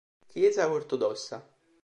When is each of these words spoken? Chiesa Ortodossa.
Chiesa 0.31 0.65
Ortodossa. 0.71 1.47